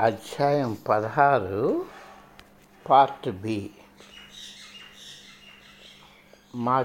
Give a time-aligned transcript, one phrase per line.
[0.00, 1.86] అధ్యాయం పదహారు
[2.90, 3.70] part B.
[6.54, 6.82] మా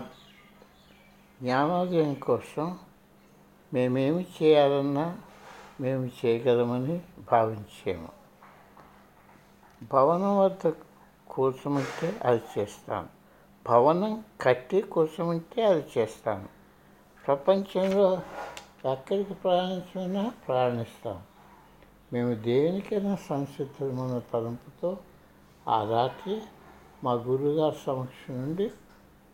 [1.42, 2.80] జ్ఞానోదయం కోసం
[3.74, 5.18] మేమేమి చేయాలన్నా
[5.82, 7.02] మేము చేయగలమని
[7.32, 8.10] భావించాము.
[9.84, 10.74] భవనం వద్ద
[11.30, 13.08] కూర్చమంటే అది చేస్తాను.
[13.68, 16.50] భవనం కట్టి కూర్చమంటే అది చేస్తాను.
[17.28, 18.22] ప్రపంచంలో
[18.92, 21.35] ఎక్కడికి ప్రయాణించినా ప్రయాణిస్తాను.
[22.16, 24.98] మేము దేనికైనా సంసిద్ధమైన తలంపుతో
[25.68, 26.42] ఆ రాత్రి
[27.04, 28.72] మా గురువుగారి సమక్షం నుండి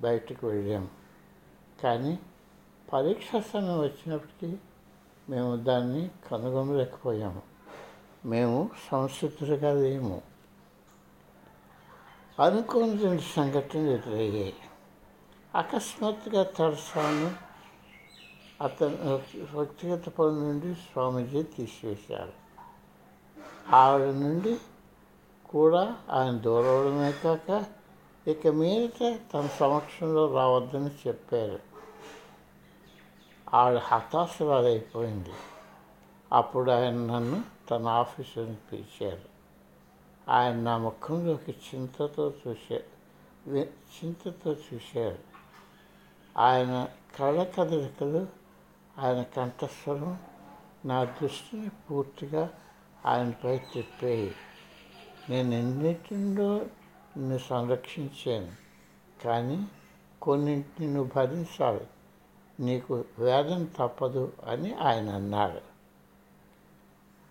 [0.02, 0.88] బయటకు వెళ్ళాము
[1.84, 2.20] కానీ
[2.94, 4.58] పరీక్ష సమయం వచ్చినప్పటికీ
[5.30, 7.42] మేము దాన్ని కనుగొనలేకపోయాము.
[8.26, 10.22] మేము సంసిద్ధులుగా లేము.
[12.40, 14.56] అనుకోని రెండు సంఘటనలు ఎదురయ్యాయి.
[15.56, 17.36] అకస్మాత్తుగా తరసాను
[18.64, 19.22] అతను
[19.56, 22.41] వ్యక్తిగత పనుల నుండి స్వామీజీ తీసివేశారు.
[23.74, 24.58] ఆవిడ నుండి
[25.50, 27.66] కూడా ఆయన దూరవడమే కాక
[28.28, 31.60] ఇక మీదట తన సమక్షంలో రావద్దని చెప్పారు.
[33.54, 35.34] ఆవిడ హతాశరాలైపోయింది
[36.34, 39.22] అప్పుడు ఆయన నన్ను తన ఆఫీసుని పిలిచారు.
[40.30, 45.18] ఆయన నా ముఖంలోకి చింతతో చూశారు చింతతో చూశారు.
[46.38, 48.28] ఆయన కళ్ళ కదలికలు
[49.00, 50.20] ఆయన కంఠస్వరం
[50.86, 52.50] నా దృష్టిని పూర్తిగా
[53.06, 54.36] ఆయనపై తిప్పేయి
[55.30, 56.58] నేను ఎన్నింటిలో
[57.18, 58.52] నిన్ను సంరక్షించాను
[59.24, 59.68] కానీ
[60.22, 61.88] కొన్నింటిని నువ్వు భరించాలి.
[62.60, 65.62] నీకు వేదన తప్పదు అని ఆయన అన్నాడు.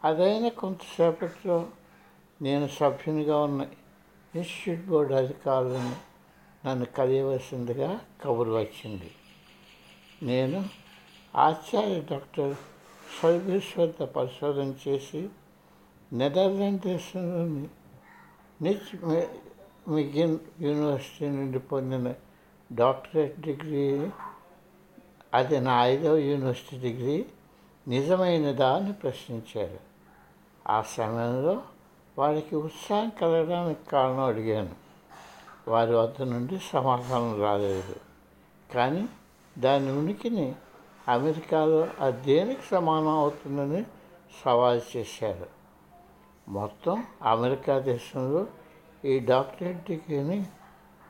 [0.06, 1.66] అదైన కొంతసేపట్లో
[2.42, 3.66] నేను సభ్యునిగా ఉన్న
[4.34, 5.96] ఇన్స్టిట్యూట్ బోర్డు అధికారులను
[6.66, 9.10] నన్ను కలియవలసిందిగా కబురు వచ్చింది.
[10.22, 10.64] నేను
[11.36, 12.54] ఆచార్య డాక్టర్
[13.22, 15.28] సర్వీస్ వద్ద పరిశోధన చేసి
[16.12, 17.66] నెదర్లాండ్ దేశంలోని
[18.60, 18.88] నిచ్
[19.88, 22.08] మిగిన్ యూనివర్సిటీ నుండి పొందిన
[22.70, 23.84] డాక్టరేట్ డిగ్రీ
[25.34, 27.16] అది నా ఐదవ యూనివర్సిటీ డిగ్రీ
[27.86, 29.80] నిజమైనదా అని ప్రశ్నించారు
[30.66, 31.54] ఆ సమయంలో
[32.16, 34.74] వారికి ఉత్సాహం కలగడానికి కారణం అడిగాను
[35.68, 37.96] వారి వద్ద నుండి సమాధానం రాలేదు
[38.70, 39.04] కానీ
[39.56, 40.48] దాని ఉనికిని
[41.08, 43.82] అమెరికాలో అది దేనికి సమానం అవుతుందని
[44.44, 45.48] సవాల్ చేశారు
[46.50, 48.46] మొత్తం అమెరికా దేశంలో
[49.04, 50.46] ఈ డాక్టరేట్ డిగ్రీని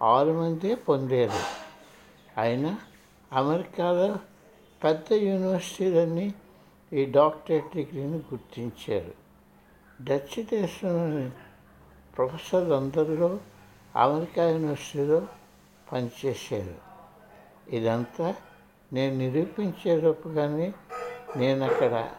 [0.03, 1.41] ఆరు మందే పొందారు.
[2.41, 2.79] అయినా
[3.33, 4.17] అమెరికాలో
[4.85, 6.35] పెద్ద యూనివర్సిటీలన్నీ
[6.93, 9.13] ఈ డాక్టరేట్ డిగ్రీని గుర్తించారు.
[10.05, 11.31] డచ్ దేశంలోని
[12.17, 13.41] ప్రొఫెసర్లు అందరిలో
[13.97, 15.27] అమెరికా యూనివర్సిటీలో
[15.93, 16.75] పనిచేశారు.
[17.75, 18.35] ఇదంతా
[18.93, 20.73] నేను నిరూపించేటప్పుగానే
[21.37, 22.11] నేను అక్కడ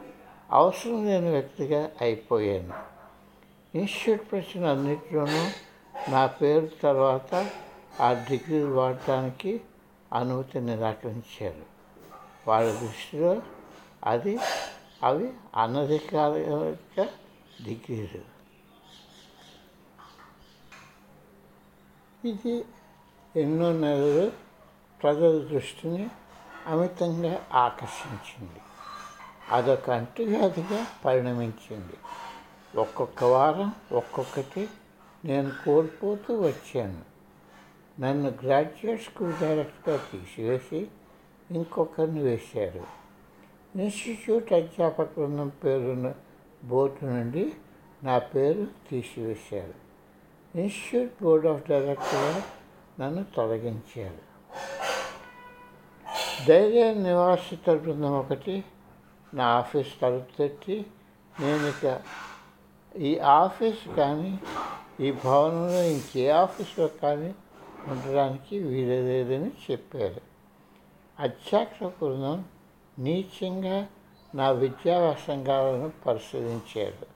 [0.52, 3.01] అవసరం లేని వ్యక్తిగా అయిపోయాను.
[3.76, 5.52] ఇన్స్టిట్యూట్ ప్రశ్న అన్నింటిలోనూ
[6.12, 7.50] నా పేరు తర్వాత
[8.02, 9.62] ఆ డిగ్రీ వాడటానికి
[10.14, 11.66] అనుమతి నిరాకరించారు.
[12.48, 13.42] వాళ్ళ దృష్టిలో
[14.04, 14.40] అది
[15.04, 17.08] అవి అనధికారిక
[17.64, 18.22] డిగ్రీలు.
[22.28, 22.66] ఇది
[23.36, 24.32] ఎన్నో నెలలు
[25.04, 26.10] ప్రజల దృష్టిని
[26.68, 28.62] అమితంగా ఆకర్షించింది.
[29.50, 31.94] అదొక అంటువ్యాధిగా పరిణమించింది.
[32.76, 34.70] ఒక్కొక్క వారం ఒక్కొక్కటి
[35.26, 37.02] నేను కోల్పోతూ వచ్చాను.
[38.02, 40.88] నన్ను గ్రాడ్యుయేట్ స్కూల్ డైరెక్టర్గా తీసివేసి
[41.52, 42.84] ఇంకొకరిని వేశారు.
[43.80, 46.14] ఇన్స్టిట్యూట్ అధ్యాపక బృందం పేరున్న
[46.64, 47.54] బోర్డు నుండి
[48.04, 49.74] నా పేరు తీసివేశారు.
[50.58, 52.44] ఇన్స్టిట్యూట్ బోర్డ్ ఆఫ్ డైరెక్టర్గా
[53.00, 54.32] నన్ను తొలగించారు.
[56.48, 58.64] ధైర్య నివాసిత బృందం ఒకటి
[59.34, 60.86] నా ఆఫీస్ తలుపు తట్టి
[61.40, 62.02] నేను ఇక
[62.98, 64.40] ఈ ఆఫీస్ కానీ
[65.00, 67.36] ఈ భవనంలో ఇంకే ఆఫీస్లో కానీ
[67.88, 70.22] ఉండడానికి వీలలేదని చెప్పారు.
[71.20, 72.46] అధ్యాక్ష బృందం
[73.00, 73.88] నీచంగా
[74.36, 77.08] నా విద్యా వ్యాసంగాలను పరిశీలించారు.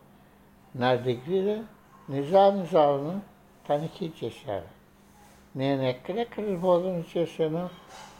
[0.78, 1.64] నా డిగ్రీలో
[2.10, 3.22] నిజానిజాలను
[3.70, 4.76] తనిఖీ చేశారు.
[5.58, 7.70] నేను ఎక్కడెక్కడ బోధన చేశానో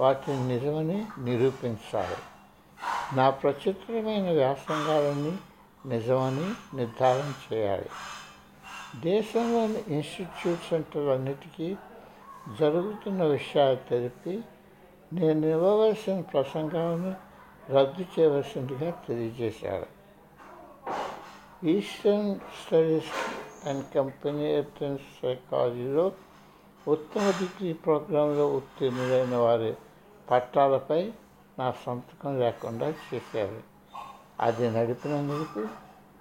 [0.02, 2.16] వాటిని నిజమని నిరూపించాలి
[3.16, 5.38] నా ప్రచిత్రమైన వ్యాసంగాలని
[5.86, 7.90] నిజమని నిర్ధారణ చేయాలి.
[8.96, 11.76] దేశంలోని ఇన్స్టిట్యూట్ సెంటర్లన్నిటికీ
[12.60, 14.42] జరుగుతున్న విషయాలు తెలిపి
[15.14, 17.16] నేను ఇవ్వవలసిన ప్రసంగాలను
[17.70, 19.96] రద్దు చేయవలసిందిగా తెలియజేశారు.
[21.68, 23.12] Eastern studies
[23.68, 26.12] and company entrance సైకాలజీలో
[26.88, 29.74] ఉత్తమ డిగ్రీ ప్రోగ్రాంలో ఉత్తీర్ణులైన వారి
[30.32, 31.12] పట్టాలపై
[31.60, 33.75] నా సంతకం లేకుండా చేశారు.
[34.40, 35.68] అది నడిపినందుకు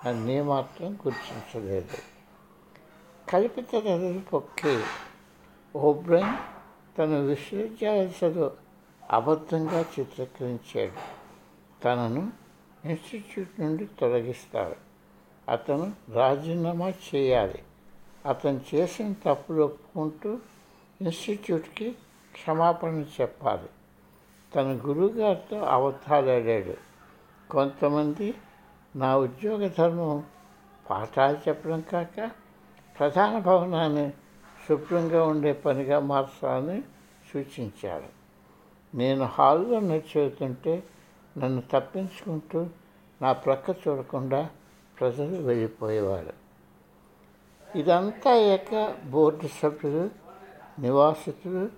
[0.06, 1.98] నన్నే మాత్రం గుర్తించలేదు.
[3.30, 4.82] కల్పిత కథలు పొక్కి
[5.76, 6.36] ఓబ్రైన్
[6.98, 8.52] తన విశ్వవిద్యాలయలో
[9.10, 10.92] అబద్ధంగా చిత్రీకరించాడు.
[11.82, 12.32] తనను
[12.84, 14.76] ఇన్స్టిట్యూట్ నుండి తొలగిస్తాడు.
[15.50, 17.62] అతను రాజీనామా చేయాలి.
[18.26, 20.38] అతను చేసిన తప్పులు ఒప్పుకుంటూ
[21.00, 21.90] ఇన్స్టిట్యూట్కి
[22.32, 23.68] క్షమాపణ చెప్పాలి.
[24.54, 26.93] తన గురువుగారితో అబద్ధాలాడాడు.
[27.50, 28.34] కొంతమంది
[28.96, 30.24] నా ఉద్యోగ ధర్మం
[30.90, 32.30] పాఠాలు చెప్పడం కాక
[32.98, 34.12] ప్రధాన భవనాన్ని
[34.68, 36.82] శుభ్రంగా ఉండే పనిగా మార్చాలని
[37.32, 38.24] సూచించాడు
[38.96, 40.82] నేను హాల్లో నడిచెళ్తుంటే
[41.38, 42.66] నన్ను తప్పించుకుంటూ
[43.22, 44.50] నా ప్రక్క చూడకుండా
[45.00, 46.32] ప్రజలు వెళ్ళిపోయేవారు.
[47.78, 50.10] ఇదంతా అయ్యాక బోర్డు సభ్యులు
[50.80, 51.68] నివాసితులు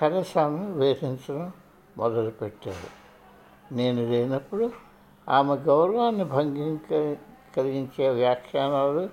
[0.00, 1.52] తెరసాను వేధించడం
[1.98, 3.04] మొదలుపెట్టారు.
[3.74, 4.70] నేను లేనప్పుడు
[5.28, 7.16] ఆమె గౌరవాన్ని భంగింక
[7.56, 9.10] కలిగించే వ్యాఖ్యానాలు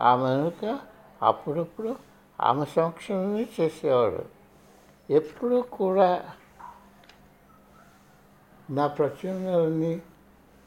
[0.00, 0.80] ఆమె వెనుక
[1.22, 1.96] అప్పుడప్పుడు
[2.40, 4.24] ఆమె సంక్షణమే చేసేవాడు.
[5.12, 6.24] ఎప్పుడూ కూడా
[8.70, 10.02] నా ప్రచురణలని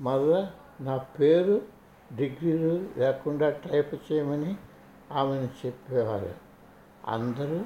[0.01, 0.51] మళ్ళా
[0.81, 1.61] నా పేరు
[2.15, 4.55] డిగ్రీలు లేకుండా టైప్ చేయమని
[5.11, 6.33] ఆమెను చెప్పేవారు.
[7.07, 7.65] అందరూ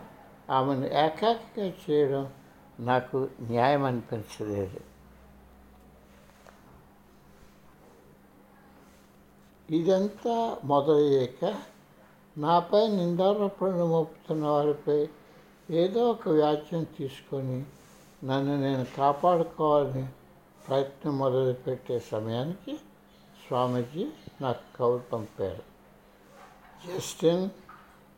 [0.49, 2.33] ఆమెను ఏకాకిగా చేయడం
[2.79, 4.88] నాకు న్యాయం అనిపించలేదు
[9.69, 11.55] ఇదంతా మొదలయ్యాక
[12.37, 15.07] నాపై నిందారోపణలు మోపుతున్న వారిపై
[15.71, 17.65] ఏదో ఒక వ్యాఖ్యం తీసుకొని
[18.25, 20.07] నన్ను నేను కాపాడుకోవాలని
[20.67, 22.75] ప్రయత్నం మొదలుపెట్టే సమయానికి
[23.47, 24.07] స్వామీజీ
[24.41, 25.63] నాకు కబురు పంపారు.
[26.87, 27.49] జస్టిన్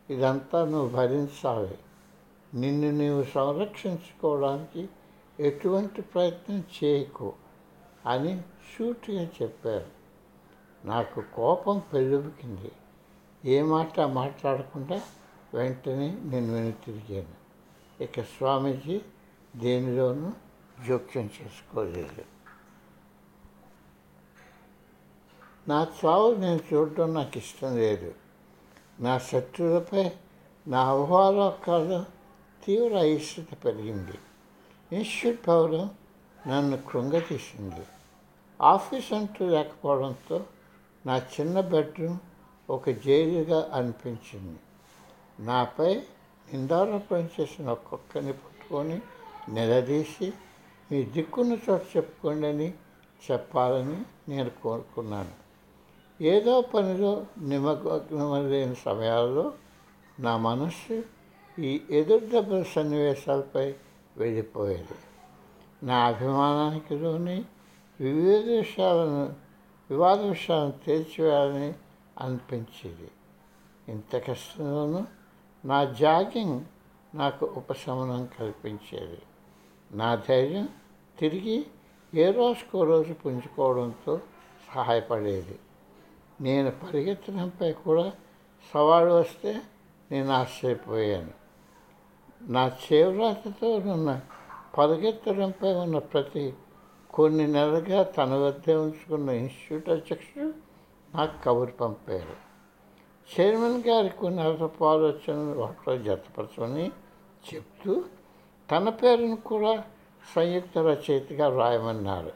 [0.10, 1.78] ఇదంతా నువ్వు భరించాలి.
[2.54, 4.90] నిన్ను నీవు సంరక్షించుకోవడానికి
[5.40, 7.34] ఎటువంటి ప్రయత్నం చేయకు
[8.06, 8.42] అని
[8.78, 10.01] సూటిగా చెప్పారు.
[10.86, 12.72] నాకు కోపం పెళ్ళుబికింది
[13.46, 15.02] ఏ మాట మాట్లాడకుండా
[15.54, 17.42] వెంటనే నేను వెను తిరిగాను.
[18.04, 19.02] ఇక స్వామీజీ
[19.56, 20.32] దేనిలోనూ
[20.88, 22.24] జోక్యం చేసుకోలేదు.
[25.68, 28.14] నా చావు నేను చూడడం నాకు ఇష్టం లేదు.
[29.00, 30.12] నా శత్రువులపై
[30.68, 32.06] నా అవహాలోకాలు
[32.66, 34.18] తీవ్ర అయిష్టత పెరిగింది.
[34.92, 35.92] ఇన్స్టిట్యూట్ భవనం
[36.48, 37.86] నన్ను కృంగతీసింది
[38.62, 40.46] ఆఫీస్ అంటూ లేకపోవడంతో
[41.06, 42.20] నా చిన్న బెడ్రూమ్
[42.70, 44.60] ఒక జైలుగా అనిపించింది.
[45.40, 45.96] నాపై
[46.54, 49.02] నిందారోపణ చేసిన ఒక్కొక్కరిని పట్టుకొని
[49.50, 50.34] నిలదీసి
[50.92, 52.74] మీ దిక్కున్న చోట చెప్పుకోండి అని
[53.32, 55.42] చెప్పాలని నేను కోరుకున్నాను.
[56.24, 59.54] ఏదో పనిలో నిమగ్నమైన సమయాల్లో
[60.20, 61.04] నా మనస్సు
[61.60, 63.74] ఈ ఎదురు దెబ్బల సన్నివేశాలపై
[64.18, 64.98] వెళ్ళిపోయేది.
[65.84, 67.46] నా అభిమానానికి లోని
[68.00, 69.51] వివిధ విషయాలను
[69.92, 71.74] వివాద విషయాన్ని తీర్చివేయాలని
[72.20, 73.12] అనిపించేది.
[73.88, 75.04] ఇంత కష్టంలోనూ
[75.66, 76.62] నా జాగింగ్
[77.16, 79.22] నాకు ఉపశమనం కల్పించేది.
[79.92, 80.70] నా ధైర్యం
[81.20, 81.66] తిరిగి
[82.16, 84.20] ఏ రోజుకో రోజు పుంజుకోవడంతో
[84.76, 85.60] సహాయపడేది.
[86.42, 88.12] నేను పరిగెత్తడంపై కూడా
[88.74, 89.62] సవాళ్ళు వస్తే
[90.12, 91.32] నేను ఆశ్చర్యపోయాను.
[92.42, 94.22] నా చేవ్రాతతో ఉన్న
[94.78, 96.54] పరిగెత్తడంపై ఉన్న ప్రతి
[97.14, 100.54] కొన్ని నెలలుగా తన వద్దే ఉంచుకున్న ఇన్స్టిట్యూట్ అధ్యక్షుడు
[101.18, 102.52] నాకు కబురు పంపారు.
[103.34, 106.92] చైర్మన్ గారి కొన్ని అదనపు ఆలోచనలు వాటిలో జతపరచమని
[107.54, 108.04] చెప్తూ
[108.72, 109.84] తన పేరును కూడా
[110.36, 112.32] సంయుక్త రచయితగా వ్రాయమన్నారు.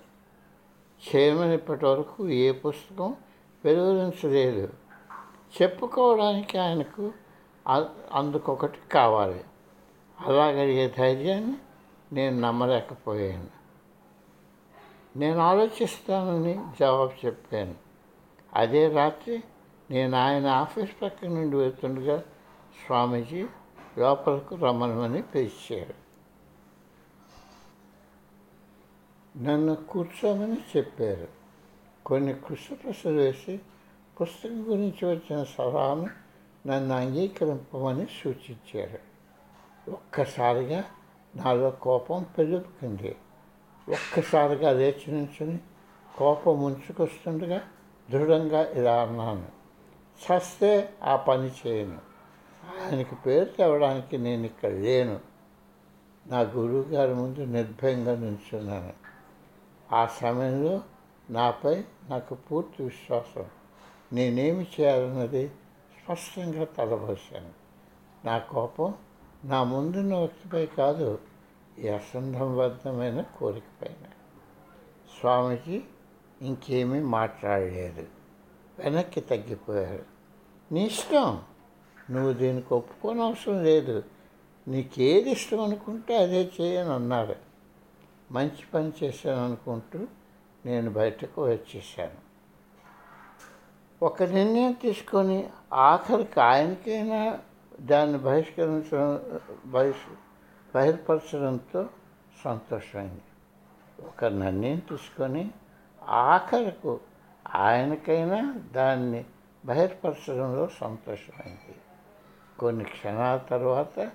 [1.07, 3.15] చైర్మన్ ఇప్పటి వరకు ఏ పుస్తకం
[3.65, 4.69] వెలువరించలేదు.
[5.61, 7.11] చెప్పుకోవడానికి ఆయనకు
[8.13, 9.43] అందుకొకటి కావాలి.
[10.25, 11.57] అలాగడిగే ధైర్యాన్ని
[12.11, 13.54] నేను నమ్మలేకపోయాను.
[15.15, 17.75] నేను ఆలోచిస్తానని జవాబు చెప్పాను.
[18.53, 19.43] అదే రాత్రి
[19.91, 22.19] నేను ఆయన ఆఫీస్ పక్క నుండి వెళ్తుండగా
[22.85, 23.47] స్వామీజీ
[23.97, 25.93] లోపలకు రమ్మనమని పిలిచారు.
[29.37, 31.27] నన్ను కూర్చోమని చెప్పారు.
[32.05, 33.59] కొన్ని కృష్ణప్రసలు వేసి
[34.21, 36.09] పుస్తకం గురించి వచ్చిన సలహాను
[36.67, 38.99] నన్ను అంగీకరింపమని సూచించారు.
[39.91, 40.83] ఒక్కసారిగా
[41.35, 43.15] నాలో కోపం పెరుగుతుంది.
[43.89, 45.59] ఒక్కసారిగా లేచి నుంచుని
[46.17, 47.61] కోపం ముంచుకొస్తుండగా
[48.11, 49.45] దృఢంగా ఇలా అన్నాను
[50.15, 51.97] చస్తే ఆ పని చేయను.
[52.81, 55.19] ఆయనకి పేరు తేవడానికి నేను ఇక్కడ లేను.
[56.27, 58.93] నా గురువు గారి ముందు నిర్భయంగా నిల్చున్నాను.
[59.91, 60.81] ఆ సమయంలో
[61.29, 63.45] నాపై నాకు పూర్తి విశ్వాసం.
[64.13, 65.47] నేనేమి చేయాలన్నది
[66.03, 67.49] స్పష్టంగా తలబోసాను
[68.25, 68.93] నా కోపం
[69.43, 71.19] నా ముందున్న వ్యక్తిపై కాదు.
[71.79, 71.99] ఈ
[73.37, 74.07] కోరిక పైన.
[75.19, 75.83] స్వామికి
[76.41, 78.07] ఇంకేమీ మాట్లాడలేదు.
[78.79, 80.05] వెనక్కి తగ్గిపోయారు
[80.71, 81.43] నీ ఇష్టం.
[82.09, 84.03] నువ్వు దీనికి ఒప్పుకోని అవసరం లేదు.
[84.67, 87.35] నీకేది ఇష్టం అనుకుంటే అదే చేయని అన్నారు
[88.31, 90.07] మంచి పని చేశాను అనుకుంటూ
[90.65, 92.25] నేను బయటకు వచ్చేసాను
[94.05, 97.39] ఒక నిర్ణయం తీసుకొని ఆఖరికి ఆయనకైనా
[97.81, 100.24] దాన్ని బహిష్కరించడం బహిష్
[100.75, 101.89] బహిర్పరచడంతో
[102.43, 103.21] సంతోషమైంది.
[104.07, 105.51] ఒక నిర్ణయం తీసుకొని
[106.09, 106.99] ఆఖరకు
[107.55, 109.25] ఆయనకైనా దాన్ని
[109.65, 111.75] బహిర్పరచడంలో సంతోషమైంది.
[112.59, 114.11] కొన్ని క్షణాల తర్వాత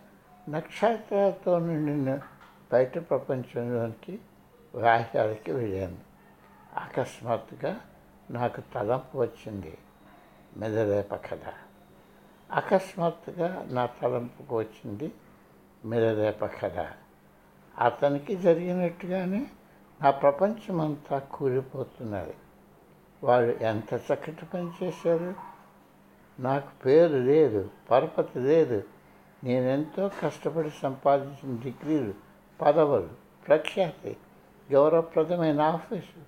[0.48, 2.20] నక్షత్రాలతో నిండిన
[2.72, 4.20] బయట ప్రపంచంలోనికి
[4.74, 5.98] వ్యాహ్యాలకి వెళ్ళాను.
[6.76, 7.80] అకస్మాత్తుగా
[8.30, 9.78] నాకు తలంపు వచ్చింది.
[10.56, 11.52] మెదరేప కథ.
[12.52, 15.12] అకస్మాత్తుగా నా తలంపుకు వచ్చింది
[15.84, 16.86] మెదరేప కథ
[17.78, 19.46] అతనికి జరిగినట్టుగానే
[20.02, 22.34] నా ప్రపంచమంతా కూలిపోతున్నది.
[23.22, 25.34] వారు ఎంత చక్కటి పని చేశారు?
[26.40, 28.82] నాకు పేరు లేదు పరపతి లేదు.
[29.44, 32.14] నేనెంతో కష్టపడి సంపాదించిన డిగ్రీలు
[32.60, 33.08] పదవులు
[33.48, 34.16] ప్రఖ్యాతి
[34.72, 36.20] గౌరవప్రదమైన ఆఫీసు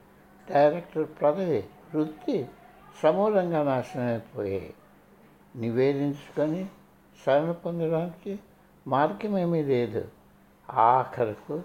[0.52, 2.49] డైరెక్టర్ పదవి వృత్తి
[3.02, 4.75] సమూలంగా నాశనమైపోయాయి.
[5.56, 6.68] నివేదించుకొని
[7.26, 8.38] శరణ పొందడానికి
[8.87, 10.09] మార్గమేమీ లేదు.
[10.71, 11.62] ఆఖరకు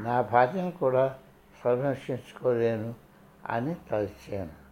[0.00, 1.18] నా భార్యను కూడా
[1.64, 2.94] సంరక్షించుకోలేను
[3.46, 4.67] అని తలిచాను.